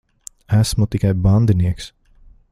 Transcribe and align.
Esmu 0.59 0.85
tikai 0.91 1.13
bandinieks. 1.23 1.85